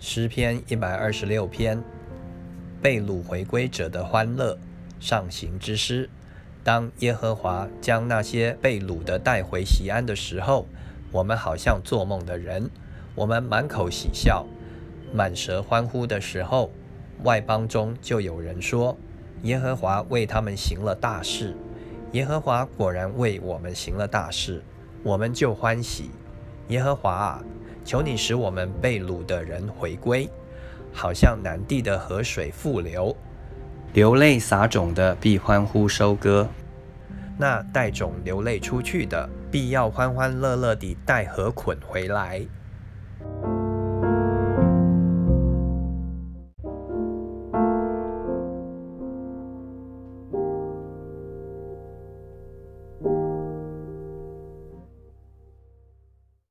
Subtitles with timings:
[0.00, 1.82] 诗篇一百二十六篇，
[2.80, 4.56] 被掳回归者的欢乐，
[5.00, 6.08] 上行之诗。
[6.62, 10.66] 当耶和华将那些被掳的带回西安的时候，
[11.10, 12.70] 我们好像做梦的人，
[13.16, 14.46] 我们满口喜笑，
[15.12, 16.70] 满舌欢呼的时候，
[17.24, 18.96] 外邦中就有人说：
[19.42, 21.56] 耶和华为他们行了大事。
[22.12, 24.62] 耶和华果然为我们行了大事，
[25.02, 26.10] 我们就欢喜。
[26.68, 27.44] 耶和华啊！
[27.88, 30.28] 求你使我们被掳的人回归，
[30.92, 33.16] 好像南地的河水复流，
[33.94, 36.46] 流泪撒种的必欢呼收割，
[37.38, 42.42] 那带种流泪出去的必要欢欢乐乐地带禾捆回来。